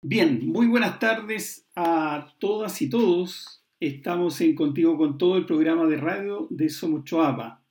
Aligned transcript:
Bien, 0.00 0.46
muy 0.46 0.68
buenas 0.68 1.00
tardes 1.00 1.66
a 1.74 2.32
todas 2.38 2.80
y 2.82 2.88
todos. 2.88 3.64
Estamos 3.80 4.40
en 4.40 4.54
Contigo 4.54 4.96
con 4.96 5.18
todo 5.18 5.36
el 5.36 5.44
programa 5.44 5.86
de 5.86 5.96
radio 5.96 6.46
de 6.50 6.68
Somos 6.68 7.02
Choapa. 7.02 7.64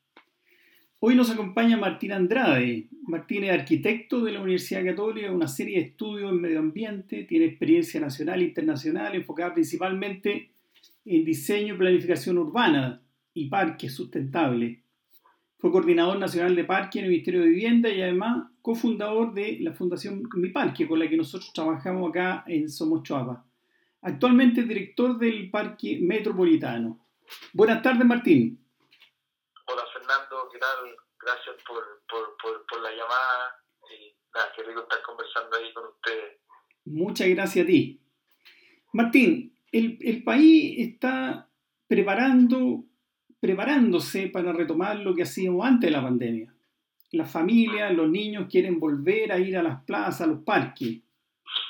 Hoy 1.00 1.16
nos 1.16 1.30
acompaña 1.30 1.78
Martín 1.78 2.12
Andrade. 2.12 2.90
Martín 3.04 3.46
es 3.46 3.52
arquitecto 3.52 4.22
de 4.26 4.34
la 4.34 4.42
Universidad 4.42 4.84
Católica, 4.84 5.32
una 5.32 5.48
serie 5.48 5.80
de 5.80 5.86
estudios 5.86 6.34
en 6.34 6.42
medio 6.42 6.60
ambiente, 6.60 7.24
tiene 7.24 7.46
experiencia 7.46 8.02
nacional 8.02 8.42
e 8.42 8.48
internacional 8.48 9.16
enfocada 9.16 9.54
principalmente 9.54 10.52
en 11.06 11.24
diseño 11.24 11.76
y 11.76 11.78
planificación 11.78 12.40
urbana 12.40 13.02
y 13.34 13.48
parques 13.48 13.94
sustentables. 13.94 14.80
Fue 15.60 15.72
coordinador 15.72 16.20
nacional 16.20 16.56
de 16.56 16.64
parque 16.66 17.00
en 17.00 17.06
el 17.06 17.12
Ministerio 17.12 17.42
de 17.42 17.50
Vivienda 17.50 17.90
y 17.90 18.02
además 18.02 18.52
cofundador 18.62 19.34
de 19.34 19.58
la 19.60 19.74
Fundación 19.74 20.24
Mi 20.36 20.50
Parque, 20.50 20.88
con 20.88 21.00
la 21.00 21.10
que 21.10 21.18
nosotros 21.18 21.52
trabajamos 21.52 22.10
acá 22.10 22.44
en 22.46 22.70
Somos 22.70 23.02
Choapa. 23.02 23.44
Actualmente 24.02 24.62
es 24.62 24.68
director 24.68 25.18
del 25.18 25.50
Parque 25.50 25.98
Metropolitano. 26.00 27.08
Buenas 27.54 27.82
tardes, 27.82 28.06
Martín. 28.06 28.64
Hola, 29.66 29.82
Fernando, 29.92 30.48
¿qué 30.54 30.60
tal? 30.60 30.96
Gracias 31.20 31.56
por, 31.68 31.84
por, 32.08 32.38
por, 32.42 32.66
por 32.68 32.82
la 32.82 32.92
llamada 32.92 33.56
y 33.90 34.14
nada, 34.36 34.52
qué 34.56 34.64
rico 34.64 34.82
estar 34.82 35.02
conversando 35.02 35.58
ahí 35.58 35.74
con 35.74 35.86
ustedes. 35.88 36.38
Muchas 36.86 37.28
gracias 37.30 37.66
a 37.66 37.68
ti. 37.68 38.00
Martín, 38.94 39.58
el, 39.72 39.98
el 40.02 40.24
país 40.24 40.88
está 40.88 41.50
preparando 41.88 42.86
preparándose 43.40 44.28
para 44.28 44.54
retomar 44.54 44.98
lo 44.98 45.14
que 45.16 45.24
hacíamos 45.24 45.66
antes 45.66 45.90
de 45.90 45.92
la 45.92 46.04
pandemia. 46.04 46.54
Las 47.12 47.32
familias, 47.32 47.94
los 47.94 48.10
niños 48.10 48.48
quieren 48.50 48.80
volver 48.80 49.32
a 49.32 49.40
ir 49.40 49.58
a 49.58 49.64
las 49.64 49.84
plazas, 49.84 50.22
a 50.22 50.28
los 50.28 50.44
parques. 50.44 51.00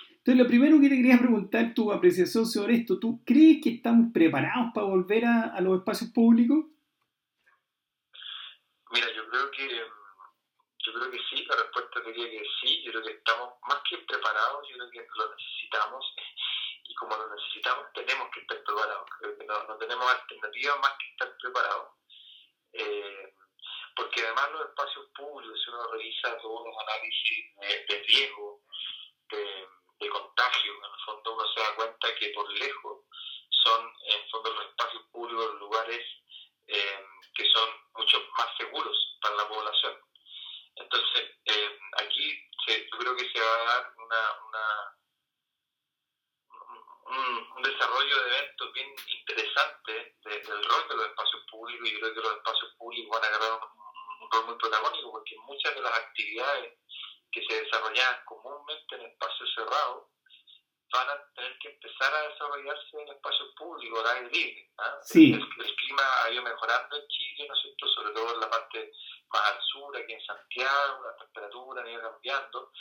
Entonces, 0.10 0.44
lo 0.44 0.48
primero 0.48 0.80
que 0.80 0.90
te 0.90 0.96
quería 0.96 1.20
preguntar 1.20 1.74
tu 1.74 1.92
apreciación 1.92 2.46
sobre 2.46 2.76
esto, 2.76 3.00
¿tú 3.00 3.24
crees 3.24 3.60
que 3.64 3.70
estamos 3.70 4.12
preparados 4.12 4.72
para 4.74 4.88
volver 4.88 5.26
a, 5.26 5.44
a 5.56 5.62
los 5.62 5.78
espacios 5.78 6.12
públicos? 6.12 6.66
Mira, 8.92 9.08
yo 9.16 9.30
creo 9.30 9.52
que 9.52 9.68
yo 10.88 10.94
creo 10.94 11.12
que 11.12 11.20
sí, 11.30 11.44
la 11.44 11.56
respuesta 11.56 12.00
diría 12.00 12.30
que 12.32 12.44
sí, 12.62 12.82
yo 12.86 12.92
creo 12.92 13.04
que 13.04 13.12
estamos 13.12 13.50
más 13.68 13.80
que 13.90 13.98
preparados, 13.98 14.68
yo 14.70 14.78
creo 14.78 14.90
que 14.90 15.00
lo 15.00 15.36
necesitamos 15.36 16.06
y 16.88 16.96
como 16.96 17.16
lo 17.16 17.36
necesitamos 17.36 17.88
tenemos 17.94 18.30
que 18.32 18.40
estar 18.42 18.64
preparados, 18.64 19.10
creo 19.20 19.38
que 19.38 19.46
no, 19.46 19.64
no 19.64 19.78
tenemos 19.78 20.12
alternativa 20.12 20.76
más 20.78 20.92
que 20.98 21.08
estar 21.12 21.38
preparados. 21.38 21.92
Eh, 22.74 23.34
porque 23.96 24.22
además 24.22 24.52
los 24.52 24.70
espacios 24.70 25.06
públicos, 25.16 25.60
si 25.64 25.70
uno 25.72 25.88
revisa 25.92 26.38
todos 26.38 26.68
los 26.68 26.78
análisis 26.78 27.56
de, 27.60 27.86
de 27.90 28.04
riesgo, 28.04 28.62
de, 29.30 29.68
de, 30.00 30.10
contagio, 30.10 30.74
en 30.74 30.84
el 30.84 31.00
fondo 31.06 31.34
uno 31.34 31.54
se 31.54 31.60
da 31.60 31.76
cuenta 31.76 32.16
que 32.16 32.30
por 32.30 32.50
lejos 32.52 33.06
son 33.50 33.92
en 34.06 34.22
el 34.22 34.30
fondo 34.30 34.54
los 34.54 34.66
espacios 34.66 35.04
públicos 35.12 35.46
los 35.46 35.60
lugares 35.60 36.06
eh, 36.68 37.06
que 37.34 37.46
son 37.50 37.70
mucho 37.96 38.22
más 38.38 38.48
seguros 38.58 39.18
para 39.22 39.36
la 39.36 39.48
población. 39.48 39.98
Entonces, 40.76 41.32
eh, 41.46 41.80
aquí 41.98 42.40
se, 42.66 42.88
yo 42.92 42.98
creo 43.00 43.16
que 43.16 43.30
se 43.32 43.40
va 43.40 43.56
a 43.56 43.66
dar 43.66 43.94
una, 43.98 44.42
una 44.48 44.98
un, 47.06 47.52
un, 47.58 47.64
desarrollo 47.78 48.24
de 48.24 48.38
eventos 48.38 48.74
bien 48.74 48.96
interesante 49.08 50.16
de, 50.26 50.40
del 50.40 50.64
rol 50.64 50.88
de 50.90 50.96
los 50.96 51.06
espacios 51.08 51.44
públicos 51.52 51.88
y 51.88 51.94
yo 51.94 52.00
creo 52.00 52.14
que 52.14 52.22
los 52.22 52.38
espacios 52.38 52.74
públicos 52.78 53.10
van 53.12 53.24
a 53.24 53.28
agarrar 53.28 53.52
un, 53.54 54.24
un 54.26 54.32
rol 54.32 54.46
muy 54.46 54.58
protagónico 54.58 55.12
porque 55.12 55.36
muchas 55.46 55.76
de 55.76 55.82
las 55.82 55.94
actividades 55.94 56.74
que 57.32 57.46
se 57.46 57.64
desarrollaban 57.64 58.20
comúnmente 58.26 58.96
en 58.96 59.02
espacios 59.02 59.50
cerrados 59.54 60.08
van 60.92 61.10
a 61.10 61.34
tener 61.36 61.58
que 61.60 61.70
empezar 61.70 62.14
a 62.14 62.30
desarrollarse 62.30 63.02
en 63.02 63.10
espacios 63.10 63.50
públicos, 63.58 64.00
al 64.00 64.18
aire 64.18 64.30
libre. 64.32 64.62
¿eh? 64.62 64.84
Sí. 65.02 65.34
El, 65.34 65.42
el, 65.42 65.76
clima 65.76 66.04
ha 66.24 66.32
ido 66.32 66.42
mejorando 66.44 66.96
en 66.96 67.08
Chile, 67.10 67.46
¿no 67.48 67.54
es 67.54 67.62
cierto? 67.62 67.88
Sobre 67.90 68.14
todo 68.14 68.34
en 68.34 68.40
la 68.40 68.50
parte 68.50 68.92
más 69.30 69.52
al 69.52 69.62
sur, 69.62 69.98
aquí 69.98 70.14
en 70.14 70.26
Santiago, 70.26 71.04
la 71.04 71.18
temperatura 71.18 71.84
ha 71.84 71.92
ido 71.92 72.02
cambiando. 72.02 72.72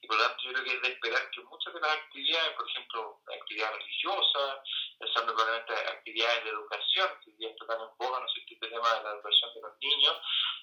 Y 0.00 0.06
por 0.06 0.16
lo 0.16 0.24
tanto, 0.24 0.42
yo 0.44 0.52
creo 0.52 0.64
que 0.64 0.72
es 0.74 0.82
de 0.82 0.88
esperar 0.88 1.30
que 1.30 1.40
muchas 1.42 1.74
de 1.74 1.80
las 1.80 1.90
actividades, 1.90 2.52
por 2.56 2.68
ejemplo, 2.68 3.22
actividades 3.40 3.78
religiosas, 3.78 4.58
pensando 4.98 5.34
probablemente 5.34 5.72
actividades 5.72 6.44
de 6.44 6.50
educación, 6.50 7.08
que 7.24 7.30
hoy 7.30 7.36
día 7.36 7.48
en 7.48 7.56
boga, 7.98 8.20
¿no 8.20 8.26
es 8.26 8.32
cierto? 8.32 8.54
Este 8.54 8.68
tema 8.68 8.94
de 8.94 9.02
la 9.02 9.10
educación 9.12 9.54
de 9.54 9.60
los 9.60 9.78
niños, 9.80 10.16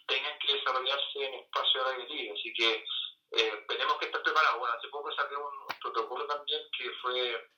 tengan 0.08 0.40
que 0.40 0.54
desarrollarse 0.54 1.26
en 1.26 1.34
espacios 1.34 1.86
al 1.86 1.94
aire 1.94 2.14
libre. 2.14 2.40
Así 2.40 2.54
que 2.54 2.86
eh, 3.32 3.66
tenemos 3.68 3.98
que 3.98 4.06
estar 4.06 4.22
preparados. 4.22 4.60
Bueno, 4.60 4.76
hace 4.78 4.88
poco 4.90 5.10
un, 5.10 5.58
un 5.62 5.80
protocolo 5.82 6.26
también 6.28 6.62
que 6.78 6.90
fue 7.02 7.50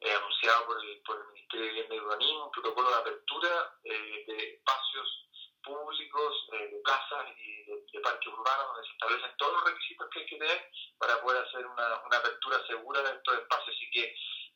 eh, 0.00 0.12
anunciado 0.12 0.66
por 0.66 0.84
el, 0.84 1.00
por 1.02 1.16
el 1.18 1.32
Ministerio 1.32 1.64
de 1.64 1.72
Vivienda 1.72 1.94
y 1.94 1.98
Urbanismo, 1.98 2.44
un 2.44 2.50
protocolo 2.52 2.90
de 2.90 2.96
apertura 2.96 3.78
eh, 3.84 4.24
de 4.26 4.54
espacios 4.54 5.27
públicos, 5.64 6.32
eh, 6.52 6.70
de 6.72 6.78
plazas 6.82 7.26
y 7.36 7.64
de, 7.66 7.74
de, 7.92 8.00
parques 8.00 8.28
urbanos, 8.28 8.66
donde 8.72 8.86
se 8.86 8.94
establecen 8.94 9.30
todos 9.38 9.52
los 9.54 9.64
requisitos 9.70 10.06
que 10.12 10.20
hay 10.20 10.26
que 10.26 10.38
tener 10.38 10.58
para 10.98 11.20
poder 11.20 11.44
hacer 11.44 11.66
una, 11.66 11.86
una 12.06 12.16
apertura 12.18 12.56
segura 12.66 13.02
de 13.02 13.16
estos 13.16 13.34
espacios. 13.38 13.74
Así 13.76 13.86
que, 13.92 14.04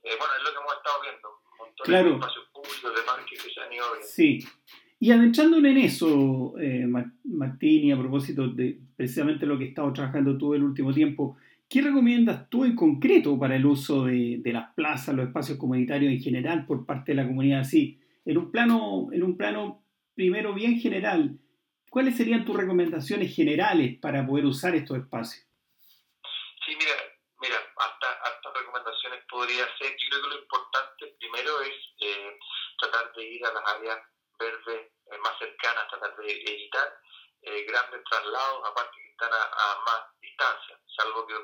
eh, 0.08 0.16
bueno, 0.18 0.32
es 0.36 0.42
lo 0.42 0.50
que 0.50 0.60
hemos 0.60 0.74
estado 0.76 0.96
viendo, 1.02 1.28
montones 1.58 1.88
claro. 1.88 2.08
de 2.08 2.14
espacios 2.16 2.44
públicos, 2.52 2.90
de 2.94 3.02
parques 3.02 3.42
que 3.42 3.50
se 3.50 3.60
han 3.60 3.72
ido 3.72 3.86
viendo. 3.92 4.06
Sí. 4.06 4.30
Y 5.02 5.10
adentrándonos 5.10 5.70
en 5.70 5.78
eso, 5.78 6.54
eh, 6.60 6.86
Martín, 6.86 7.84
y 7.84 7.92
a 7.92 7.98
propósito 7.98 8.46
de 8.46 8.78
precisamente 8.94 9.46
lo 9.46 9.58
que 9.58 9.64
he 9.64 9.68
estado 9.68 9.92
trabajando 9.92 10.38
tú 10.38 10.54
el 10.54 10.62
último 10.62 10.94
tiempo, 10.94 11.36
¿qué 11.68 11.82
recomiendas 11.82 12.48
tú 12.48 12.64
en 12.64 12.76
concreto 12.76 13.36
para 13.36 13.56
el 13.56 13.66
uso 13.66 14.04
de, 14.04 14.38
de, 14.38 14.52
las 14.52 14.72
plazas, 14.74 15.14
los 15.16 15.26
espacios 15.26 15.58
comunitarios 15.58 16.12
en 16.12 16.20
general 16.20 16.66
por 16.66 16.86
parte 16.86 17.12
de 17.12 17.16
la 17.16 17.26
comunidad? 17.26 17.64
Sí, 17.64 17.98
en 18.24 18.38
un 18.38 18.50
plano, 18.52 19.08
en 19.12 19.22
un 19.24 19.36
plano 19.36 19.81
primero 20.14 20.52
bien 20.54 20.80
general, 20.80 21.38
¿cuáles 21.90 22.16
serían 22.16 22.44
tus 22.44 22.56
recomendaciones 22.56 23.34
generales 23.34 23.98
para 24.00 24.26
poder 24.26 24.46
usar 24.46 24.74
estos 24.74 24.98
espacios? 24.98 25.46
Sí, 26.64 26.76
mira, 26.76 26.94
mira, 27.40 27.56
hasta, 27.76 28.12
hasta 28.22 28.52
recomendaciones 28.52 29.24
podría 29.28 29.64
ser. 29.78 29.90
Yo 29.98 30.08
creo 30.10 30.22
que 30.22 30.28
lo 30.28 30.42
importante 30.42 31.06
primero 31.18 31.60
es 31.62 31.74
eh, 32.00 32.38
tratar 32.78 33.12
de 33.14 33.24
ir 33.24 33.44
a 33.46 33.52
las 33.52 33.64
áreas 33.76 33.98
verdes 34.38 34.92
eh, 35.10 35.18
más 35.18 35.38
cercanas, 35.38 35.88
tratar 35.88 36.16
de 36.16 36.32
evitar 36.32 36.98
eh, 37.42 37.64
grandes 37.64 38.02
traslados, 38.08 38.68
aparte 38.68 38.96
que 38.96 39.10
están 39.10 39.32
a, 39.32 39.42
a, 39.42 39.84
más 39.84 40.20
distancia, 40.20 40.78
salvo 40.96 41.26
que 41.26 41.34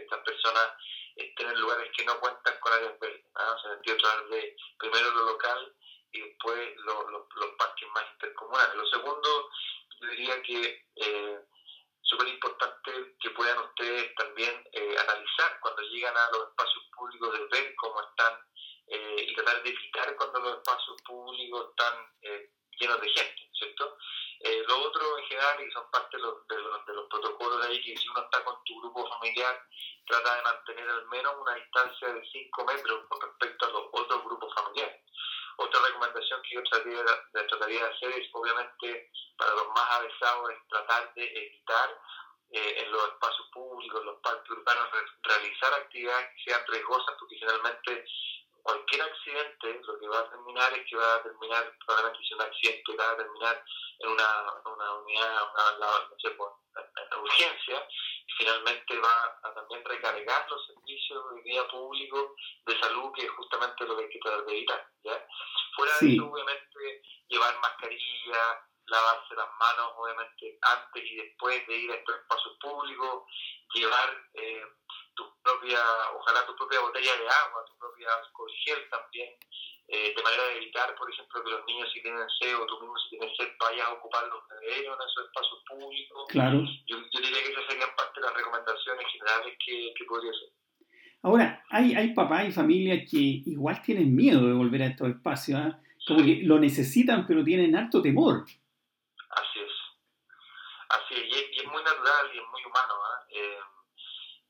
estas 0.00 0.20
personas 0.20 0.68
estén 1.16 1.48
en 1.48 1.60
lugares 1.60 1.90
que 1.96 2.04
no 2.04 2.18
cuentan 2.20 2.54
con 2.60 2.72
áreas 2.72 2.98
verdes. 3.00 3.24
¿no? 3.34 3.54
O 3.54 3.58
sea, 3.58 3.72
en 3.72 3.82
tratar 3.82 4.28
de 4.28 4.56
primero 4.78 5.10
lo 5.10 5.24
local 5.32 5.74
y 6.12 6.20
después 6.20 6.76
lo, 6.76 7.10
lo, 7.10 7.28
los 7.34 7.50
parques 7.58 7.88
más 7.94 8.04
intercomunales. 8.14 8.74
Lo 8.74 8.86
segundo, 8.86 9.50
yo 10.00 10.08
diría 10.08 10.42
que 10.42 10.84
eh, 10.96 11.38
súper 12.02 12.28
importante 12.28 13.16
que 13.20 13.30
puedan 13.30 13.58
ustedes 13.58 14.14
también 14.14 14.64
eh, 14.72 14.96
analizar 14.98 15.58
cuando 15.60 15.82
llegan 15.82 16.16
a 16.16 16.30
los 16.32 16.48
espacios 16.48 16.84
públicos 16.96 17.32
de 17.32 17.46
ver 17.46 17.74
cómo 17.76 18.00
están 18.00 18.34
eh, 18.86 19.26
y 19.28 19.34
tratar 19.34 19.62
de 19.62 19.70
evitar 19.70 20.16
cuando 20.16 20.40
los 20.40 20.56
espacios 20.58 20.96
públicos 21.02 21.68
están 21.70 21.94
eh, 22.22 22.50
llenos 22.78 23.00
de 23.00 23.08
gente, 23.10 23.50
¿cierto? 23.52 23.98
Eh, 24.40 24.62
lo 24.66 24.82
otro 24.82 25.18
en 25.18 25.24
general, 25.26 25.66
y 25.66 25.70
son 25.72 25.90
parte 25.90 26.16
de 26.16 26.22
los, 26.22 26.46
de, 26.46 26.58
los, 26.58 26.86
de 26.86 26.94
los 26.94 27.08
protocolos 27.08 27.60
de 27.60 27.68
ahí, 27.68 27.82
que 27.82 27.96
si 27.96 28.08
uno 28.08 28.22
está 28.22 28.42
con 28.44 28.62
tu 28.64 28.80
grupo 28.80 29.08
familiar, 29.10 29.60
trata 30.06 30.36
de 30.36 30.42
mantener 30.42 30.88
al 30.88 31.06
menos 31.08 31.34
una 31.38 31.54
distancia 31.56 32.08
de 32.08 32.24
5 32.24 32.64
metros 32.64 33.06
con 33.08 33.20
respecto 33.20 33.66
a 33.66 33.70
los 33.70 33.82
otros 33.92 34.24
grupos 34.24 34.54
familiares. 34.54 35.02
Otra 35.60 35.80
recomendación 35.86 36.40
que 36.42 36.54
yo 36.54 36.62
trataría 36.70 37.02
de, 37.02 37.42
trataría 37.44 37.84
hacer 37.84 38.10
es, 38.12 38.28
obviamente, 38.32 39.10
para 39.36 39.54
los 39.54 39.66
más 39.68 39.90
avesados, 39.90 40.50
es 40.50 40.68
tratar 40.68 41.12
de 41.14 41.24
evitar 41.24 41.98
eh, 42.50 42.74
en 42.78 42.92
los 42.92 43.02
espacios 43.08 43.48
públicos, 43.52 44.00
en 44.00 44.06
los 44.06 44.20
parques 44.20 44.50
urbanos, 44.50 44.90
re 44.92 45.00
realizar 45.24 45.74
actividades 45.74 46.28
que 46.28 46.50
sean 46.50 46.64
riesgosas, 46.68 47.16
porque 47.18 47.38
generalmente 47.38 48.04
cualquier 48.62 49.02
accidente 49.02 49.80
lo 49.84 49.98
que 49.98 50.06
va 50.06 50.20
a 50.20 50.30
terminar 50.30 50.72
es 50.74 50.86
que 50.88 50.96
va 50.96 51.14
a 51.16 51.22
terminar, 51.24 51.74
probablemente 51.84 52.24
si 52.24 52.34
un 52.34 52.42
accidente 52.42 52.96
va 52.96 53.10
a 53.10 53.16
terminar 53.16 53.64
en 53.98 54.08
una, 54.10 54.52
una 54.64 54.94
unidad, 54.94 55.42
una, 55.54 55.88
no 56.08 56.18
sé, 56.20 56.28
en 56.28 57.18
urgencia, 57.18 57.88
y 58.26 58.32
finalmente 58.38 58.96
va 59.00 59.40
a 59.42 59.54
también 59.54 59.84
recargar 59.84 60.48
los 60.48 60.66
servicios 60.68 61.34
de 61.34 61.42
vía 61.42 61.66
público 61.66 62.36
de 62.64 62.78
salud, 62.78 63.10
que 63.16 63.24
es 63.24 63.30
justamente 63.32 63.84
lo 63.86 63.96
que 63.96 64.04
hay 64.04 64.10
que 64.10 64.20
tratar 64.20 64.44
de 64.44 64.52
evitar. 64.52 64.88
Fuera 65.78 65.94
sí. 65.94 66.08
de 66.08 66.14
eso, 66.14 66.26
obviamente, 66.26 67.02
llevar 67.28 67.54
mascarilla, 67.60 68.66
lavarse 68.86 69.34
las 69.36 69.48
manos, 69.60 69.92
obviamente, 69.96 70.58
antes 70.60 71.04
y 71.04 71.14
después 71.14 71.64
de 71.68 71.76
ir 71.76 71.92
a 71.92 71.94
estos 71.94 72.16
espacios 72.16 72.56
públicos, 72.60 73.22
llevar 73.74 74.10
eh, 74.34 74.64
tu 75.14 75.24
propia, 75.40 75.78
ojalá 76.18 76.44
tu 76.46 76.56
propia 76.56 76.80
botella 76.80 77.14
de 77.14 77.28
agua, 77.28 77.64
tu 77.64 77.78
propia 77.78 78.08
alcohol 78.12 78.50
gel 78.64 78.88
también, 78.90 79.38
eh, 79.86 80.14
de 80.16 80.22
manera 80.22 80.42
de 80.48 80.56
evitar, 80.56 80.96
por 80.96 81.08
ejemplo, 81.12 81.44
que 81.44 81.50
los 81.50 81.64
niños 81.66 81.88
si 81.92 82.02
tienen 82.02 82.28
sed 82.40 82.58
o 82.58 82.66
tú 82.66 82.80
mismo 82.80 82.98
si 82.98 83.10
tienes 83.10 83.36
sed 83.36 83.48
vayas 83.60 83.86
a 83.86 83.92
ocupar 83.92 84.26
los 84.26 84.42
bebederos 84.48 84.98
en 84.98 85.08
esos 85.08 85.26
espacios 85.26 85.62
públicos. 85.68 86.24
Claro. 86.30 86.58
Yo, 86.86 86.96
yo, 86.98 87.20
diría 87.20 87.42
que 87.42 87.52
esas 87.52 87.66
serían 87.68 87.94
parte 87.94 88.20
de 88.20 88.26
las 88.26 88.34
recomendaciones 88.34 89.06
generales 89.12 89.56
que, 89.64 89.94
que 89.96 90.04
podría 90.06 90.32
ser. 90.32 90.48
Ahora, 91.22 91.64
hay, 91.70 91.94
hay 91.94 92.14
papás 92.14 92.48
y 92.48 92.52
familias 92.52 93.08
que 93.10 93.18
igual 93.18 93.82
tienen 93.82 94.14
miedo 94.14 94.46
de 94.46 94.54
volver 94.54 94.82
a 94.82 94.86
estos 94.86 95.08
espacios, 95.08 95.60
¿ah? 95.60 95.80
como 96.06 96.24
que 96.24 96.42
lo 96.44 96.58
necesitan, 96.58 97.26
pero 97.26 97.44
tienen 97.44 97.74
harto 97.74 98.00
temor. 98.00 98.44
Así 98.44 99.58
es. 99.58 99.72
Así 100.88 101.14
es, 101.14 101.24
y 101.52 101.58
es, 101.60 101.66
muy 101.66 101.82
natural 101.82 102.26
y 102.32 102.38
es 102.38 102.44
muy 102.50 102.62
humano 102.64 102.94
¿ah? 102.94 103.26
eh, 103.30 103.58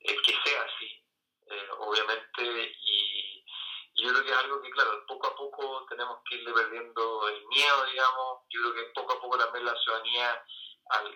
el 0.00 0.22
que 0.22 0.32
sea 0.44 0.62
así, 0.62 0.86
eh, 1.50 1.68
obviamente, 1.78 2.74
y, 2.80 3.44
yo 4.00 4.10
creo 4.10 4.22
que 4.22 4.30
es 4.30 4.36
algo 4.36 4.62
que, 4.62 4.70
claro, 4.70 5.04
poco 5.08 5.26
a 5.26 5.34
poco 5.34 5.86
tenemos 5.88 6.18
que 6.28 6.36
irle 6.36 6.52
perdiendo 6.52 7.28
el 7.28 7.46
miedo, 7.46 7.86
digamos, 7.90 8.42
yo 8.50 8.60
creo 8.60 8.74
que 8.74 8.92
poco 8.94 9.14
a 9.14 9.20
poco 9.20 9.38
también 9.38 9.64
la 9.64 9.74
ciudadanía 9.74 10.40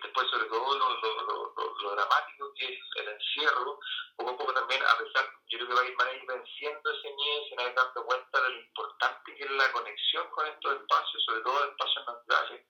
después 0.01 0.29
sobre 0.29 0.45
todo 0.45 0.77
lo, 0.77 0.89
lo, 1.01 1.75
lo, 1.81 1.95
dramático 1.95 2.53
que 2.55 2.73
es 2.73 2.79
el 2.97 3.07
encierro, 3.07 3.79
poco 4.15 4.31
a 4.31 4.37
poco 4.37 4.53
también, 4.53 4.83
a 4.83 4.97
pesar, 4.97 5.25
yo 5.47 5.57
creo 5.57 5.69
que 5.69 5.75
va 5.75 5.81
a 5.81 5.85
ir, 5.85 5.95
van 5.97 6.07
a 6.07 6.13
ir 6.13 6.25
venciendo 6.27 6.91
ese 6.91 7.13
miedo 7.13 7.43
se 7.49 7.55
van 7.55 7.65
a 7.65 7.69
ir 7.69 7.75
dando 7.75 8.05
cuenta 8.05 8.41
de 8.41 8.49
lo 8.49 8.59
importante 8.59 9.35
que 9.35 9.43
es 9.43 9.51
la 9.51 9.71
conexión 9.71 10.29
con 10.29 10.47
estos 10.47 10.81
espacios, 10.81 11.23
sobre 11.25 11.41
todo 11.41 11.65
espacios 11.65 12.05
naturales. 12.05 12.61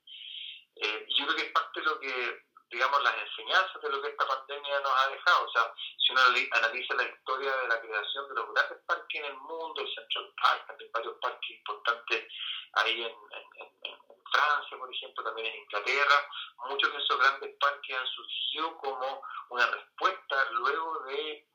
Eh, 0.75 1.05
yo 1.17 1.25
creo 1.25 1.35
que 1.37 1.43
es 1.43 1.51
parte 1.51 1.79
de 1.79 1.85
lo 1.85 1.99
que, 1.99 2.41
digamos, 2.71 3.03
las 3.03 3.15
enseñanzas 3.17 3.81
de 3.81 3.89
lo 3.89 4.01
que 4.01 4.09
esta 4.09 4.25
pandemia 4.25 4.79
nos 4.79 4.91
ha 4.91 5.09
dejado. 5.09 5.45
O 5.45 5.51
sea, 5.51 5.73
si 5.97 6.11
uno 6.11 6.21
analiza 6.51 6.95
la 6.95 7.03
historia 7.03 7.55
de 7.57 7.67
la 7.67 7.81
creación 7.81 8.29
de 8.29 8.35
los 8.35 8.53
grandes 8.53 8.79
parques 8.87 9.21
en 9.21 9.25
el 9.25 9.37
mundo, 9.37 9.81
el 9.81 9.93
Central 9.93 10.33
Park, 10.41 10.67
también 10.67 10.91
varios 10.91 11.15
parques 11.21 11.49
importantes 11.49 12.27
ahí 12.73 13.03
en, 13.03 13.11
en 13.11 14.12
Francia, 14.33 14.77
por 14.77 14.93
ejemplo, 14.93 15.23
también 15.23 15.47
en 15.47 15.61
Inglaterra. 15.61 16.27
Muchos 16.69 16.91
de 16.91 16.97
esos 16.97 17.19
grandes 17.19 17.55
parques 17.59 17.97
han 17.97 18.07
surgido 18.07 18.77
como 18.77 19.21
una 19.49 19.67
respuesta 19.67 20.49
luego 20.51 21.03
de 21.05 21.45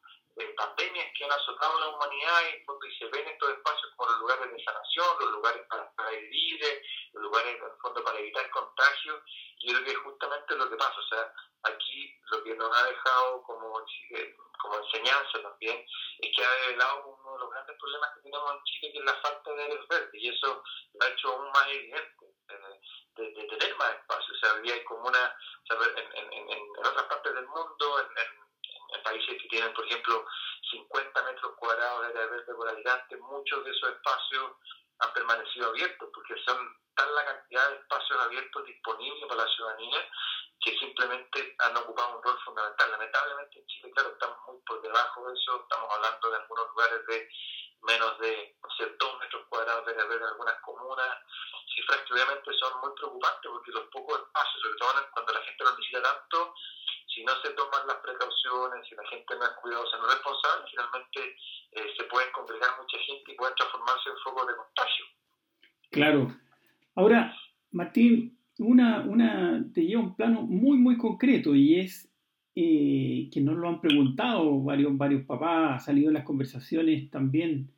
pandemias 0.56 1.06
que 1.16 1.25
han 1.25 1.32
azotado 1.32 1.76
a 1.76 1.80
la 1.80 1.88
humanidad 1.88 2.40
y, 2.46 2.98
se 2.98 3.06
ven 3.06 3.28
estos 3.28 3.50
espacios 3.50 3.92
como 3.96 4.10
los 4.10 4.20
lugares 4.20 4.50
de 4.50 4.64
sanación, 4.64 5.06
los 5.20 5.30
lugares 5.32 5.64
para, 5.69 5.92
para 5.94 6.10
vivir, 6.10 6.82
los 7.12 7.22
lugares 7.22 7.56
en 7.56 7.64
el 7.64 7.78
fondo 7.80 8.02
para 8.02 8.19
evitar 8.19 8.50
contagios. 8.50 9.22
Y 9.58 9.69
yo 9.69 9.75
creo 9.75 9.84
que 9.84 9.90
es 9.92 9.98
justamente 9.98 10.56
lo 10.56 10.70
que 10.70 10.76
pasa. 10.76 10.98
O 10.98 11.08
sea, 11.08 11.32
aquí 11.64 12.19
lo 12.30 12.42
que 12.42 12.54
nos 12.54 12.76
ha 12.76 12.86
dejado 12.86 13.42
como, 13.42 13.80
eh, 14.10 14.36
como 14.60 14.78
enseñanza 14.78 15.42
también 15.42 15.84
es 16.20 16.36
que 16.36 16.44
ha 16.44 16.66
revelado 16.66 17.06
uno 17.06 17.32
de 17.34 17.38
los 17.40 17.50
grandes 17.50 17.76
problemas 17.78 18.10
que 18.14 18.22
tenemos 18.22 18.52
en 18.52 18.64
Chile, 18.64 18.92
que 18.92 18.98
es 18.98 19.04
la 19.04 19.20
falta 19.20 19.52
de 19.52 19.62
áreas 19.62 19.88
verdes. 19.88 20.22
Y 20.22 20.28
eso 20.28 20.62
lo 20.94 21.06
ha 21.06 21.10
hecho 21.10 21.28
aún 21.28 21.50
más 21.50 21.69
evidente 21.69 22.26
de, 23.16 23.44
tener 23.48 23.76
más 23.76 23.94
espacio. 23.94 24.34
O 24.34 24.38
sea, 24.38 24.60
en, 25.16 26.87
otras 26.87 27.05
partes 27.05 27.34
del 27.34 27.46
mundo, 27.46 28.00
en, 28.00 29.02
países 29.02 29.40
que 29.40 29.49
tienen, 29.49 29.72
por 29.75 29.87
ejemplo, 29.87 30.26
50 30.70 31.22
metros 31.22 31.52
cuadrados 31.56 32.00
de 32.02 32.06
área 32.08 32.26
verde 32.26 32.55
por 32.55 32.69
habitante, 32.69 33.16
muchos 33.16 33.64
de 33.64 33.70
esos 33.70 33.90
espacios 33.90 34.52
han 34.99 35.12
permanecido 35.12 35.69
abiertos 35.69 36.08
porque 36.12 36.34
son 36.44 36.58
tal 36.96 37.14
la 37.14 37.25
cantidad 37.25 37.70
de 37.70 37.76
espacios 37.76 38.20
abiertos 38.20 38.64
disponibles 38.64 39.25
para 39.28 39.44
la 39.44 39.55
ciudadanía 39.55 40.10
que 40.60 40.76
simplemente 40.78 41.54
han 41.58 41.76
ocupado 41.76 42.16
un 42.16 42.22
rol 42.22 42.38
fundamental. 42.44 42.90
Lamentablemente 42.90 43.61
en 43.61 43.66
Chile, 43.66 43.93
claro, 43.94 44.11
estamos 44.11 44.38
muy 44.49 44.61
por 44.66 44.82
debajo 44.82 45.28
de 45.28 45.34
eso, 45.38 45.62
estamos 45.62 45.94
hablando 45.94 46.31
de 46.31 46.37
algunos 46.37 46.69
lugares 46.70 47.06
de 47.06 47.28
menos 47.82 48.19
de 48.19 48.56
no 48.61 48.87
dos 48.99 49.19
metros 49.20 49.46
cuadrados 49.49 49.87
de 49.87 50.00
haber 50.00 50.20
en 50.20 50.26
algunas 50.26 50.61
comunas, 50.61 51.19
cifras 51.78 52.02
que 52.02 52.14
obviamente 52.14 52.50
son 52.58 52.72
muy 52.82 52.90
preocupantes 52.98 53.46
porque 53.46 53.70
los 53.70 53.86
pocos 53.94 54.19
espacios, 54.19 54.58
sobre 54.58 54.78
todo 54.82 54.90
cuando 55.14 55.30
la 55.32 55.42
gente 55.46 55.62
lo 55.62 55.70
necesita 55.70 56.02
tanto, 56.02 56.38
si 57.06 57.22
no 57.22 57.32
se 57.38 57.50
toman 57.54 57.86
las 57.86 58.02
precauciones, 58.02 58.82
si 58.86 58.94
la 58.98 59.06
gente 59.06 59.30
no 59.38 59.44
es 59.46 59.54
cuidadosa, 59.62 59.96
no 59.98 60.06
es 60.10 60.14
responsable, 60.19 60.66
finalmente 60.70 61.20
eh, 61.72 61.88
se 61.96 62.04
pueden 62.10 62.30
congregar 62.34 62.70
mucha 62.78 62.98
gente 62.98 63.26
y 63.32 63.36
pueden 63.38 63.54
transformarse 63.54 64.10
en 64.10 64.19
focos 64.26 64.46
de 64.46 64.54
contagio. 64.58 65.04
Claro. 65.90 66.20
Ahora, 66.94 67.34
Martín, 67.70 68.38
una, 68.58 69.00
una, 69.06 69.64
te 69.72 69.86
lleva 69.86 70.02
un 70.02 70.16
plano 70.16 70.42
muy, 70.42 70.76
muy 70.76 70.98
concreto 70.98 71.54
y 71.54 71.80
es 71.80 72.10
eh, 72.54 73.30
que 73.32 73.40
nos 73.40 73.56
lo 73.56 73.69
han 73.69 73.80
preguntado 73.80 74.60
varios, 74.62 74.96
varios 74.96 75.25
papás, 75.25 75.76
ha 75.76 75.78
salido 75.78 76.08
en 76.08 76.14
las 76.14 76.25
conversaciones 76.25 77.10
también. 77.10 77.70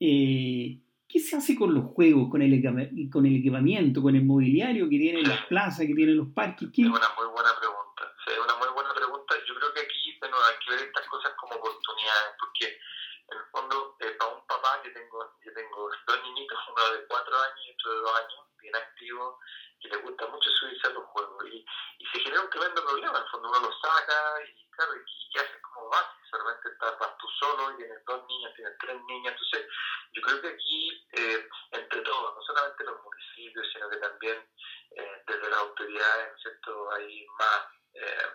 Eh, 0.00 0.80
¿Qué 1.08 1.20
se 1.20 1.36
hace 1.36 1.54
con 1.54 1.74
los 1.74 1.84
juegos, 1.92 2.30
con 2.30 2.42
el, 2.42 2.62
con 3.10 3.26
el 3.26 3.36
equipamiento, 3.36 4.02
con 4.02 4.16
el 4.16 4.24
mobiliario 4.24 4.88
que 4.88 4.98
tienen 4.98 5.28
las 5.28 5.46
plazas, 5.46 5.86
que 5.86 5.94
tienen 5.94 6.16
los 6.16 6.28
parques? 6.34 6.68
Es 6.72 6.86
una 6.86 7.10
muy 7.16 7.26
buena 7.32 7.52
pregunta. 7.58 8.02
es 8.26 8.38
una 8.38 8.56
muy 8.56 8.68
buena 8.74 8.92
pregunta. 8.94 9.34
Yo 9.46 9.54
creo 9.54 9.72
que 9.74 9.80
aquí 9.80 10.04
bueno, 10.24 10.36
hay 10.40 10.56
que 10.64 10.70
ver 10.70 10.88
estas 10.88 11.06
cosas 11.08 11.32
como 11.36 11.54
oportunidades, 11.56 12.32
porque 12.40 12.80
en 13.28 13.38
el 13.38 13.44
fondo, 13.52 13.96
eh, 14.00 14.16
para 14.18 14.32
un 14.32 14.46
papá, 14.46 14.80
yo 14.84 14.92
tengo, 14.92 15.36
yo 15.44 15.52
tengo 15.52 15.90
dos 16.06 16.22
niñitos, 16.22 16.58
uno 16.72 16.92
de 16.92 17.06
cuatro 17.06 17.36
años 17.36 17.60
y 17.60 17.72
otro 17.72 17.92
de 17.92 17.98
dos 18.00 18.16
años, 18.16 18.40
bien 18.60 18.76
activo, 18.76 19.38
que 19.80 19.88
le 19.88 19.96
gusta 19.98 20.26
mucho 20.28 20.50
subirse 20.50 20.86
a 20.86 20.90
los 20.90 21.04
juegos. 21.04 21.44
Y, 21.52 21.64
y 21.98 22.06
se 22.06 22.20
genera 22.20 22.40
un 22.40 22.48
tremendo 22.48 22.84
problema. 22.84 23.18
En 23.18 23.24
el 23.24 23.30
fondo 23.30 23.48
uno 23.50 23.60
lo 23.60 23.72
saca 23.80 24.40
y, 24.48 24.70
claro, 24.70 24.92
y, 24.96 25.30
qué 25.32 25.40
haces 25.40 25.60
como 25.60 25.90
vas. 25.90 26.06
Solamente 26.30 26.68
estás, 26.72 26.98
vas 26.98 27.18
tú 27.18 27.28
solo 27.38 27.72
y 27.72 27.76
tienes 27.76 28.04
dos 28.06 28.26
niñas, 28.26 28.54
tienes 28.56 28.78
tres 28.80 28.96
niñas. 29.04 29.32
Entonces, 29.32 29.68
yo 30.12 30.22
creo 30.22 30.40
que 30.40 30.48
aquí, 30.48 30.93
eh, 31.16 31.48
entre 31.72 32.00
todos, 32.00 32.34
no 32.34 32.42
solamente 32.42 32.84
los 32.84 33.02
municipios, 33.02 33.66
sino 33.72 33.88
que 33.90 33.96
también 33.96 34.48
eh, 34.90 35.22
desde 35.26 35.50
las 35.50 35.58
autoridades, 35.58 36.28
¿no 36.30 36.36
es 36.36 36.42
cierto?, 36.42 36.92
hay 36.92 37.26
más, 37.38 37.60
eh, 37.94 38.26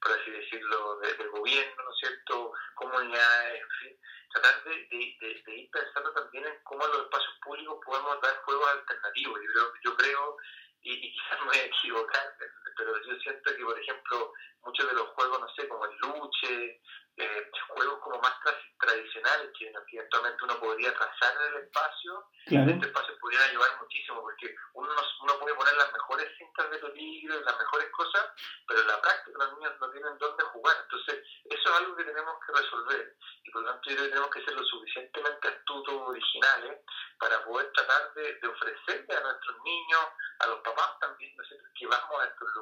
por 0.00 0.12
así 0.12 0.30
decirlo, 0.30 0.98
de, 1.00 1.14
de, 1.14 1.26
gobierno, 1.28 1.82
¿no 1.82 1.90
es 1.90 1.98
cierto?, 1.98 2.52
comunidades, 2.74 3.60
en 3.60 3.70
fin, 3.80 4.00
tratar 4.32 4.64
de, 4.64 4.70
de, 4.70 5.42
de, 5.46 5.54
ir 5.54 5.70
pensando 5.70 6.12
también 6.12 6.46
en 6.46 6.58
cómo 6.64 6.84
en 6.84 6.92
los 6.92 7.02
espacios 7.02 7.34
públicos 7.42 7.78
podemos 7.84 8.20
dar 8.20 8.36
juegos 8.44 8.70
alternativos. 8.70 9.40
Yo 9.42 9.52
creo, 9.52 9.72
yo 9.84 9.96
creo 9.96 10.36
y, 10.82 10.92
y 10.92 11.12
quizás 11.12 11.40
me 11.40 11.46
voy 11.46 11.58
a 11.58 11.64
equivocar, 11.66 12.36
pero 12.76 12.92
yo 13.02 13.14
siento 13.16 13.54
que, 13.56 13.64
por 13.64 13.78
ejemplo, 13.78 14.32
muchos 14.64 14.88
de 14.88 14.94
los 14.94 15.08
juegos, 15.08 15.40
no 15.40 15.48
sé, 15.54 15.68
como 15.68 15.84
el 15.86 15.96
luche, 15.98 16.80
eh, 17.16 17.50
juegos 17.68 17.98
como 18.00 18.18
más 18.20 18.32
tradicionales, 18.80 19.50
que 19.58 19.72
eventualmente 19.92 20.44
uno 20.44 20.58
podría 20.58 20.94
trazar 20.94 21.36
en 21.36 21.54
el 21.54 21.62
espacio, 21.64 22.26
en 22.46 22.70
este 22.70 22.86
espacio 22.86 23.18
podría 23.20 23.44
ayudar 23.44 23.70
muchísimo, 23.80 24.22
porque 24.22 24.54
uno, 24.74 24.90
uno 25.22 25.38
puede 25.38 25.54
poner 25.54 25.74
las 25.76 25.92
mejores 25.92 26.28
cintas 26.36 26.70
de 26.70 26.78
peligro 26.78 27.38
y 27.38 27.44
las 27.44 27.58
mejores 27.58 27.90
cosas, 27.90 28.30
pero 28.66 28.80
en 28.80 28.86
la 28.88 29.00
práctica 29.00 29.38
los 29.38 29.58
niños 29.58 29.72
no 29.80 29.90
tienen 29.90 30.18
dónde 30.18 30.44
jugar. 30.44 30.76
Entonces, 30.82 31.24
eso 31.44 31.68
es 31.68 31.76
algo 31.76 31.96
que 31.96 32.04
tenemos 32.04 32.34
que 32.44 32.52
resolver. 32.52 33.16
Y 33.44 33.50
por 33.50 33.62
lo 33.62 33.70
tanto, 33.70 33.90
yo 33.90 33.96
creo 33.96 34.04
que 34.04 34.10
tenemos 34.10 34.30
que 34.30 34.44
ser 34.44 34.54
lo 34.54 34.64
suficientemente 34.64 35.48
astutos, 35.48 36.08
originales, 36.08 36.80
para 37.18 37.44
poder 37.44 37.72
tratar 37.72 38.14
de, 38.14 38.34
de 38.34 38.48
ofrecerle 38.48 39.16
a 39.16 39.20
nuestros 39.20 39.62
niños, 39.62 40.00
a 40.40 40.46
los 40.48 40.60
papás 40.60 40.98
también, 40.98 41.36
que 41.78 41.86
vamos 41.86 42.20
a 42.20 42.26
estos 42.26 42.48
lugares, 42.54 42.61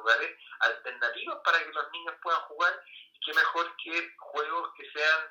alternativas 0.59 1.37
para 1.43 1.59
que 1.59 1.71
los 1.71 1.91
niños 1.91 2.15
puedan 2.21 2.41
jugar 2.41 2.73
qué 3.25 3.33
mejor 3.33 3.75
que 3.77 4.15
juegos 4.17 4.73
que 4.75 4.91
sean, 4.91 5.21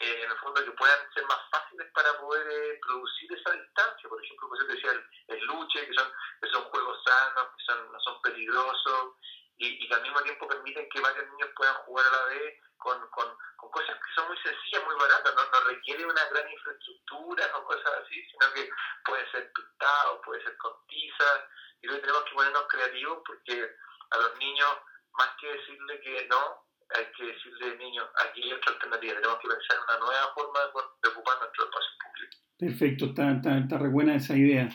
eh, 0.00 0.22
en 0.24 0.30
el 0.30 0.38
fondo, 0.38 0.64
que 0.64 0.70
puedan 0.72 1.12
ser 1.12 1.24
más 1.26 1.38
fáciles 1.50 1.86
para 1.92 2.12
poder 2.18 2.46
eh, 2.50 2.80
producir 2.82 3.32
esa 3.32 3.52
distancia. 3.52 4.08
Por 4.08 4.22
ejemplo, 4.22 4.48
como 4.48 4.60
yo 4.60 4.66
decía, 4.66 4.90
el, 5.28 5.40
luche, 5.44 5.86
que 5.86 5.94
son, 5.94 6.12
que 6.40 6.48
son 6.48 6.64
juegos 6.64 7.02
sanos, 7.04 7.48
que 7.56 7.64
son, 7.64 7.92
no 7.92 8.00
son 8.00 8.22
peligrosos 8.22 9.14
y, 9.56 9.86
que 9.86 9.94
al 9.94 10.02
mismo 10.02 10.20
tiempo 10.22 10.48
permiten 10.48 10.88
que 10.88 11.00
varios 11.00 11.30
niños 11.30 11.50
puedan 11.54 11.74
jugar 11.84 12.06
a 12.06 12.10
la 12.10 12.24
vez 12.24 12.60
con, 12.78 13.08
con, 13.10 13.36
con 13.56 13.70
cosas 13.70 13.96
que 13.96 14.14
son 14.14 14.26
muy 14.28 14.36
sencillas, 14.38 14.84
muy 14.84 14.96
baratas. 14.96 15.34
No, 15.34 15.42
no 15.44 15.68
requiere 15.68 16.04
una 16.04 16.24
gran 16.26 16.50
infraestructura 16.50 17.50
o 17.56 17.64
cosas 17.64 17.92
así, 18.02 18.26
sino 18.30 18.52
que 18.52 18.68
puede 19.04 19.30
ser 19.30 19.52
pintado, 19.52 20.20
puede 20.22 20.42
ser 20.42 20.56
con 20.58 20.72
tiza. 20.88 21.48
Y 21.82 21.86
luego 21.86 22.00
tenemos 22.00 22.24
que 22.24 22.34
ponernos 22.34 22.66
creativos 22.68 23.22
porque 23.24 23.76
a 24.10 24.16
los 24.18 24.38
niños, 24.38 24.68
más 25.16 25.28
que 25.40 25.48
decirle 25.48 26.00
que 26.00 26.26
no, 26.28 26.64
hay 26.94 27.04
que 27.16 27.24
decirle, 27.26 27.78
niño, 27.78 28.02
aquí 28.24 28.42
hay 28.42 28.52
otra 28.52 28.72
alternativa, 28.72 29.14
tenemos 29.14 29.38
que 29.40 29.48
pensar 29.48 29.76
en 29.76 29.84
una 29.88 29.98
nueva 30.04 30.34
forma 30.34 30.58
de, 30.60 31.08
ocupar 31.08 31.34
nuestro 31.40 31.64
espacio 31.64 31.92
público. 32.00 32.36
Perfecto, 32.58 33.04
está, 33.06 33.32
está, 33.32 33.58
está 33.58 33.78
re 33.78 33.88
buena 33.88 34.16
esa 34.16 34.36
idea. 34.36 34.68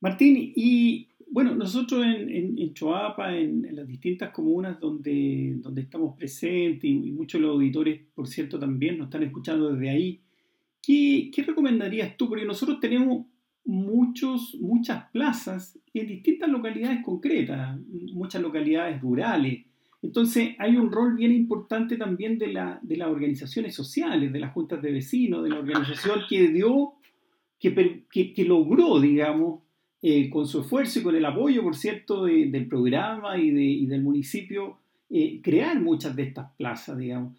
Martín, 0.00 0.52
y 0.54 1.08
bueno, 1.28 1.54
nosotros 1.54 2.04
en, 2.04 2.30
en, 2.30 2.58
en 2.58 2.74
Choapa, 2.74 3.34
en, 3.34 3.74
las 3.74 3.86
distintas 3.86 4.30
comunas 4.30 4.78
donde, 4.78 5.54
donde 5.58 5.82
estamos 5.82 6.16
presentes, 6.16 6.84
y, 6.84 7.12
muchos 7.12 7.40
de 7.40 7.46
los 7.46 7.56
auditores, 7.56 8.00
por 8.14 8.26
cierto, 8.28 8.58
también 8.58 8.98
nos 8.98 9.06
están 9.06 9.22
escuchando 9.22 9.72
desde 9.72 9.90
ahí, 9.90 10.22
¿qué, 10.82 11.30
qué 11.34 11.42
recomendarías 11.42 12.16
tú? 12.16 12.28
Porque 12.28 12.44
nosotros 12.44 12.78
tenemos 12.80 13.26
muchos, 13.66 14.56
muchas 14.60 15.10
plazas 15.10 15.78
en 15.92 16.06
distintas 16.06 16.48
localidades 16.48 17.04
concretas, 17.04 17.78
muchas 18.12 18.40
localidades 18.40 19.00
rurales, 19.00 19.64
entonces 20.02 20.54
hay 20.58 20.76
un 20.76 20.92
rol 20.92 21.16
bien 21.16 21.32
importante 21.32 21.96
también 21.96 22.38
de, 22.38 22.48
la, 22.48 22.78
de 22.82 22.96
las 22.96 23.08
organizaciones 23.08 23.74
sociales, 23.74 24.32
de 24.32 24.38
las 24.38 24.52
juntas 24.52 24.80
de 24.80 24.92
vecinos, 24.92 25.42
de 25.42 25.50
la 25.50 25.58
organización 25.58 26.20
que 26.28 26.48
dio, 26.48 26.92
que, 27.58 28.04
que, 28.10 28.44
logró, 28.44 29.00
digamos, 29.00 29.62
eh, 30.02 30.30
con 30.30 30.46
su 30.46 30.60
esfuerzo 30.60 31.00
y 31.00 31.02
con 31.02 31.16
el 31.16 31.24
apoyo, 31.24 31.62
por 31.62 31.74
cierto, 31.74 32.24
del 32.24 32.68
programa 32.68 33.36
y, 33.36 33.50
de, 33.50 33.64
y 33.64 33.86
del 33.86 34.02
municipio, 34.02 34.78
eh, 35.10 35.40
crear 35.42 35.80
muchas 35.80 36.14
de 36.14 36.22
estas 36.22 36.52
plazas, 36.52 36.98
digamos. 36.98 37.34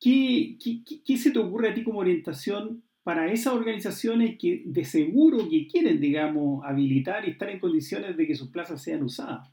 ¿qué, 0.00 0.58
qué, 1.04 1.16
se 1.16 1.30
te 1.30 1.38
ocurre 1.38 1.70
a 1.70 1.74
ti 1.74 1.82
como 1.82 2.00
orientación 2.00 2.82
para 3.02 3.30
esas 3.32 3.54
organizaciones 3.54 4.36
que 4.40 4.62
de 4.64 4.84
seguro 4.84 5.38
que 5.50 5.66
quieren, 5.66 6.00
digamos, 6.00 6.64
habilitar 6.64 7.26
y 7.26 7.32
estar 7.32 7.50
en 7.50 7.58
condiciones 7.58 8.16
de 8.16 8.26
que 8.26 8.36
sus 8.36 8.50
plazas 8.50 8.82
sean 8.82 9.02
usadas? 9.02 9.48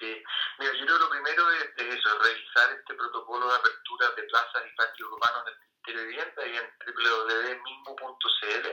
Sí, 0.00 0.10
mira, 0.58 0.72
yo 0.72 0.84
creo 0.84 0.98
que 0.98 1.04
lo 1.04 1.10
primero 1.10 1.50
es, 1.52 1.70
eso, 1.78 2.18
revisar 2.18 2.74
este 2.78 2.94
protocolo 2.94 3.46
de 3.48 3.54
apertura 3.54 4.10
de 4.16 4.22
plazas 4.24 4.62
y 4.66 4.76
parques 4.76 5.06
urbanos 5.06 5.44
del 5.46 5.54
Ministerio 5.62 6.00
de 6.00 6.06
Vivienda 6.08 6.42
y 6.46 6.56
en 6.58 6.66
www.mismo.cl 6.82 8.66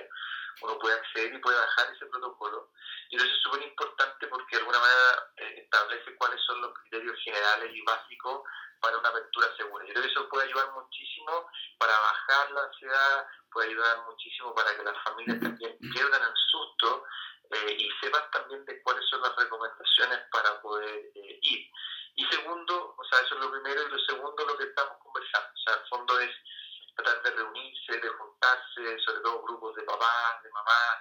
uno 0.61 0.77
puede 0.79 0.95
acceder 0.95 1.33
y 1.33 1.39
puede 1.39 1.57
bajar 1.57 1.93
ese 1.93 2.05
protocolo. 2.07 2.69
Y 3.09 3.15
eso 3.17 3.25
es 3.25 3.41
súper 3.41 3.61
importante 3.63 4.27
porque 4.27 4.55
de 4.55 4.59
alguna 4.59 4.79
manera 4.79 5.31
eh, 5.37 5.61
establece 5.63 6.15
cuáles 6.15 6.41
son 6.45 6.61
los 6.61 6.73
criterios 6.79 7.17
generales 7.23 7.71
y 7.73 7.81
básicos 7.81 8.43
para 8.81 8.97
una 8.97 9.09
apertura 9.09 9.47
segura. 9.55 9.85
Yo 9.85 9.93
creo 9.93 10.03
que 10.03 10.11
eso 10.11 10.29
puede 10.29 10.47
ayudar 10.47 10.71
muchísimo 10.73 11.47
para 11.77 11.93
bajar 11.93 12.51
la 12.51 12.63
ansiedad, 12.63 13.27
puede 13.51 13.69
ayudar 13.69 14.05
muchísimo 14.05 14.53
para 14.55 14.75
que 14.75 14.83
las 14.83 15.03
familias 15.03 15.39
también 15.39 15.77
pierdan 15.93 16.21
el 16.21 16.33
susto 16.49 17.05
eh, 17.51 17.75
y 17.77 17.89
sepan 18.01 18.23
también 18.31 18.65
de 18.65 18.81
cuáles 18.81 19.07
son 19.09 19.21
las 19.21 19.35
recomendaciones 19.35 20.19
para 20.31 20.61
poder 20.61 21.11
eh, 21.15 21.39
ir. 21.41 21.69
Y 22.15 22.25
segundo, 22.25 22.95
o 22.97 23.03
sea, 23.05 23.19
eso 23.19 23.35
es 23.35 23.41
lo 23.41 23.51
primero, 23.51 23.83
y 23.83 23.91
lo 23.91 23.99
segundo 23.99 24.45
lo 24.45 24.57
que 24.57 24.65
estamos 24.65 24.97
conversando, 24.99 25.49
o 25.53 25.57
sea, 25.57 25.75
el 25.75 25.87
fondo 25.87 26.19
es 26.19 26.31
tratar 26.95 27.23
de 27.23 27.31
reunirse, 27.31 27.97
de 27.97 28.09
juntarse, 28.09 28.99
sobre 29.05 29.21
todo 29.21 29.43
grupos 29.43 29.75
de 29.75 29.83
papás, 29.83 30.43
de 30.43 30.49
mamás, 30.49 30.97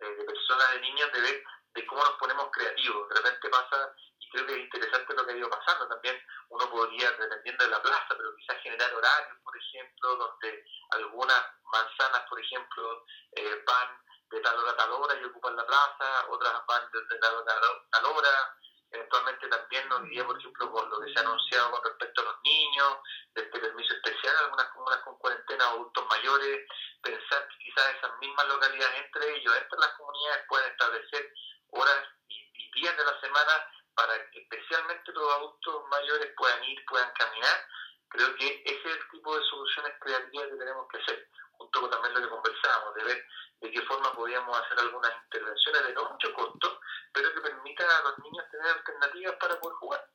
eh, 0.00 0.14
de 0.16 0.24
personas, 0.24 0.72
de 0.72 0.80
niños, 0.80 1.12
de 1.12 1.20
ver 1.20 1.44
de 1.74 1.86
cómo 1.86 2.02
nos 2.02 2.18
ponemos 2.18 2.50
creativos. 2.52 3.08
De 3.08 3.14
repente 3.16 3.48
pasa, 3.48 3.94
y 4.18 4.30
creo 4.30 4.46
que 4.46 4.52
es 4.52 4.58
interesante 4.58 5.14
lo 5.14 5.26
que 5.26 5.32
ha 5.32 5.36
ido 5.36 5.50
pasando 5.50 5.88
también, 5.88 6.20
uno 6.50 6.70
podría, 6.70 7.10
dependiendo 7.12 7.64
de 7.64 7.70
la 7.70 7.82
plaza, 7.82 8.08
pero 8.16 8.34
quizás 8.36 8.62
generar 8.62 8.94
horarios, 8.94 9.38
por 9.42 9.56
ejemplo, 9.56 10.16
donde 10.16 10.64
algunas 10.90 11.42
manzanas, 11.72 12.22
por 12.28 12.40
ejemplo, 12.40 13.04
eh, 13.32 13.62
van 13.66 14.02
de 14.30 14.40
tal 14.40 14.58
hora 14.58 14.72
a 14.72 14.76
tal 14.76 14.92
hora 14.92 15.14
y 15.14 15.24
ocupan 15.24 15.56
la 15.56 15.66
plaza, 15.66 16.26
otras 16.28 16.66
van 16.66 16.90
de 16.92 17.18
tal 17.18 17.34
hora 17.34 17.54
a 17.54 17.90
tal 17.90 18.04
hora, 18.06 18.56
Eventualmente 18.90 19.48
también 19.48 19.88
nos 19.88 20.02
diría, 20.04 20.24
por 20.24 20.38
ejemplo, 20.38 20.70
con 20.72 20.88
lo 20.88 21.00
que 21.00 21.12
se 21.12 21.18
ha 21.18 21.22
anunciado 21.22 21.70
con 21.70 21.84
respecto 21.84 22.22
a 22.22 22.24
los 22.24 22.42
niños, 22.42 22.98
de 23.34 23.42
este 23.42 23.58
permiso 23.58 23.94
especial 23.94 24.36
algunas 24.38 24.68
comunas 24.68 24.98
con 25.04 25.18
cuarentena 25.18 25.68
o 25.68 25.74
adultos 25.74 26.06
mayores, 26.08 26.66
pensar 27.02 27.48
que 27.48 27.58
quizás 27.58 27.94
esas 27.96 28.18
mismas 28.18 28.48
localidades 28.48 29.04
entre 29.04 29.36
ellos, 29.36 29.56
entre 29.56 29.78
las 29.78 29.92
comunidades, 29.92 30.44
pueden 30.48 30.70
establecer 30.70 31.32
horas 31.70 32.04
y, 32.28 32.70
días 32.72 32.96
de 32.96 33.04
la 33.04 33.20
semana 33.20 33.72
para 33.94 34.30
que 34.30 34.40
especialmente 34.40 35.12
los 35.12 35.34
adultos 35.34 35.82
mayores 35.90 36.32
puedan 36.36 36.62
ir, 36.64 36.84
puedan 36.86 37.12
caminar. 37.12 37.66
Creo 38.10 38.34
que 38.36 38.62
ese 38.64 38.88
es 38.88 38.96
el 38.96 39.10
tipo 39.10 39.36
de 39.36 39.44
soluciones 39.44 39.92
creativas 40.00 40.48
que 40.48 40.56
tenemos 40.56 40.88
que 40.88 40.98
hacer, 40.98 41.28
junto 41.52 41.80
con 41.80 41.90
también 41.90 42.14
lo 42.14 42.20
que 42.22 42.28
conversábamos, 42.28 42.94
de 42.94 43.04
ver 43.04 43.26
de 43.60 43.70
qué 43.70 43.82
forma 43.82 44.12
podíamos 44.12 44.56
hacer 44.56 44.78
algunas 44.78 45.12
intervenciones 45.24 45.86
de 45.86 45.92
no 45.94 46.10
mucho 46.10 46.32
costo, 46.32 46.80
pero 47.12 47.34
que 47.34 47.40
permitan 47.40 47.90
a 47.90 48.08
los 48.08 48.18
niños 48.20 48.48
tener 48.50 48.66
alternativas 48.66 49.34
para 49.36 49.60
poder 49.60 49.76
jugar. 49.76 50.10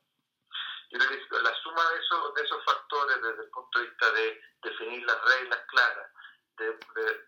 Yo 0.89 0.99
creo 0.99 1.09
que 1.09 1.41
la 1.41 1.53
suma 1.61 1.89
de 1.91 1.99
esos, 1.99 2.33
de 2.35 2.43
esos 2.43 2.63
factores 2.65 3.21
desde 3.21 3.43
el 3.43 3.49
punto 3.49 3.79
de 3.79 3.85
vista 3.85 4.11
de 4.11 4.41
definir 4.61 5.05
las 5.05 5.21
reglas 5.23 5.59
claras, 5.67 6.11
de, 6.57 6.77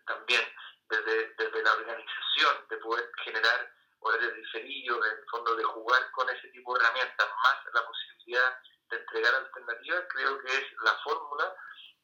también 0.06 0.42
desde, 0.88 1.34
desde, 1.34 1.62
la 1.62 1.72
organización, 1.74 2.66
de 2.70 2.76
poder 2.78 3.10
generar 3.24 3.72
horarios 3.98 4.34
diferidos, 4.34 5.04
en 5.04 5.18
el 5.18 5.28
fondo 5.28 5.56
de 5.56 5.64
jugar 5.64 6.10
con 6.12 6.28
ese 6.30 6.48
tipo 6.48 6.74
de 6.74 6.84
herramientas, 6.84 7.28
más 7.42 7.56
la 7.74 7.86
posibilidad 7.86 8.58
de 8.90 8.96
entregar 8.96 9.34
alternativas, 9.34 10.04
creo 10.08 10.38
que 10.40 10.48
es 10.48 10.64
la 10.82 10.92
fórmula 11.04 11.54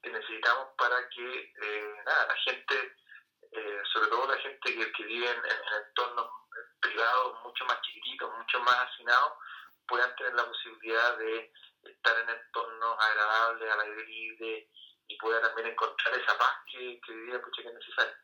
que 0.02 0.10
necesitamos 0.10 0.68
para 0.76 1.08
que 1.08 1.52
eh, 1.62 1.94
nada, 2.04 2.26
la 2.26 2.36
gente 2.36 2.96
eh, 3.52 3.82
sobre 3.92 4.08
todo 4.08 4.26
la 4.26 4.38
gente 4.40 4.74
que, 4.74 4.92
que 4.92 5.04
vive 5.04 5.26
en, 5.28 5.36
entornos 5.36 6.26
privados 6.80 7.36
mucho 7.44 7.64
más 7.66 7.80
chiquititos, 7.82 8.30
mucho 8.38 8.60
más 8.60 8.88
hacinados, 8.88 9.32
puedan 9.86 10.14
tener 10.16 10.34
la 10.34 10.46
posibilidad 10.46 11.18
de 11.18 11.52
estar 11.84 12.14
en 12.18 12.30
entornos 12.30 12.96
agradables, 12.98 13.70
al 13.70 13.80
aire 13.80 14.06
libre 14.06 14.68
y 15.06 15.18
puedan 15.18 15.42
también 15.42 15.68
encontrar 15.68 16.14
esa 16.14 16.38
paz 16.38 16.52
que, 16.70 16.98
que 17.04 17.12
día 17.12 17.40
que 17.42 17.60
es 17.60 17.74
necesaria. 17.74 18.16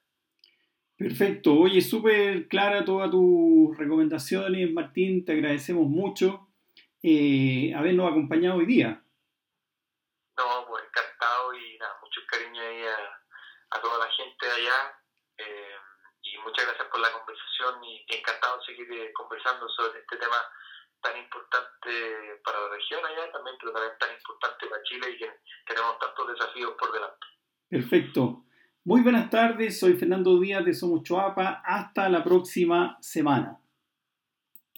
Perfecto, 0.97 1.53
oye, 1.55 1.83
súper 1.83 2.49
clara 2.49 2.85
todas 2.85 3.11
tus 3.11 3.77
recomendaciones, 3.77 4.73
Martín, 4.73 5.25
te 5.27 5.33
agradecemos 5.33 5.87
mucho 5.87 6.48
eh, 7.03 7.73
habernos 7.75 8.11
acompañado 8.11 8.57
hoy 8.57 8.67
día. 8.67 9.03
No, 10.37 10.67
pues 10.69 10.85
encantado 10.85 11.55
y 11.55 11.79
nada, 11.79 11.99
mucho 12.01 12.21
cariño 12.31 12.61
ahí 12.63 12.83
a, 12.87 13.77
a 13.77 13.81
toda 13.81 13.99
la 13.99 14.11
gente 14.13 14.47
allá 14.47 14.99
eh, 15.39 15.75
y 16.23 16.39
muchas 16.39 16.67
gracias 16.67 16.89
por 16.89 17.01
la 17.01 17.13
conversación 17.13 17.85
y 17.85 18.05
encantado 18.09 18.59
de 18.59 18.65
seguir 18.67 18.93
eh, 18.93 19.13
conversando 19.13 19.69
sobre 19.69 20.01
este 20.01 20.17
tema 20.17 20.37
tan 21.01 21.17
importante 21.17 22.41
para 22.45 22.61
la 22.61 22.69
región 22.71 23.05
allá 23.05 23.31
también, 23.31 23.57
pero 23.61 23.73
también 23.73 23.95
tan 23.99 24.13
importante 24.15 24.67
para 24.67 24.83
Chile 24.83 25.11
y 25.11 25.19
que 25.19 25.31
tenemos 25.67 25.99
tantos 25.99 26.29
desafíos 26.29 26.75
por 26.79 26.93
delante. 26.93 27.27
Perfecto. 27.69 28.45
Muy 28.85 29.03
buenas 29.03 29.31
tardes, 29.31 29.79
soy 29.79 29.95
Fernando 29.95 30.41
Díaz 30.41 30.65
de 30.65 30.75
Somos 30.75 31.03
Choapa. 31.03 31.63
Hasta 31.65 32.09
la 32.09 32.25
próxima 32.25 32.97
semana. 33.01 33.61